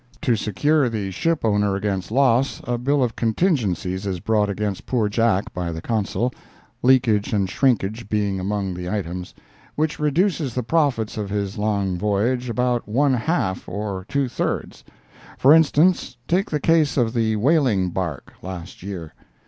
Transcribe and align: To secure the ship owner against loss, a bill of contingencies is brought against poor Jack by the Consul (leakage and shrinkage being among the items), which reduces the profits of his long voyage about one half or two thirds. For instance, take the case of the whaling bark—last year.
To 0.21 0.35
secure 0.35 0.89
the 0.89 1.11
ship 1.11 1.45
owner 1.45 1.75
against 1.75 2.09
loss, 2.09 2.59
a 2.63 2.79
bill 2.79 3.03
of 3.03 3.15
contingencies 3.15 4.07
is 4.07 4.19
brought 4.19 4.49
against 4.49 4.87
poor 4.87 5.07
Jack 5.07 5.53
by 5.53 5.71
the 5.71 5.79
Consul 5.79 6.33
(leakage 6.81 7.33
and 7.33 7.47
shrinkage 7.47 8.09
being 8.09 8.39
among 8.39 8.73
the 8.73 8.89
items), 8.89 9.35
which 9.75 9.99
reduces 9.99 10.55
the 10.55 10.63
profits 10.63 11.17
of 11.17 11.29
his 11.29 11.59
long 11.59 11.99
voyage 11.99 12.49
about 12.49 12.87
one 12.89 13.13
half 13.13 13.69
or 13.69 14.03
two 14.09 14.27
thirds. 14.27 14.83
For 15.37 15.53
instance, 15.53 16.17
take 16.27 16.49
the 16.49 16.59
case 16.59 16.97
of 16.97 17.13
the 17.13 17.35
whaling 17.35 17.91
bark—last 17.91 18.81
year. 18.81 19.13